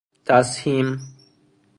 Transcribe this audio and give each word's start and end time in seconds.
تسهیم 0.25 0.99